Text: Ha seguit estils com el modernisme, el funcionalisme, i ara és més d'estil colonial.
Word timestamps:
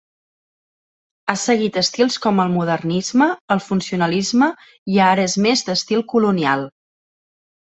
Ha 1.33 1.35
seguit 1.41 1.77
estils 1.81 2.17
com 2.23 2.41
el 2.45 2.49
modernisme, 2.53 3.27
el 3.57 3.61
funcionalisme, 3.67 4.49
i 4.95 4.99
ara 5.11 5.27
és 5.33 5.37
més 5.49 5.63
d'estil 5.69 6.03
colonial. 6.17 6.67